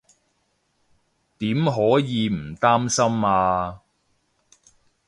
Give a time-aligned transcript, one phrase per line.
[1.37, 3.81] 點可以唔擔心啊